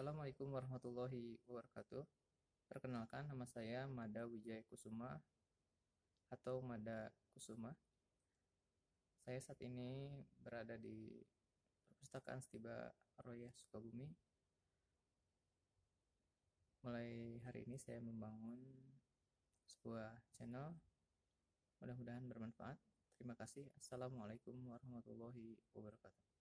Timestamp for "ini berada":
9.60-10.80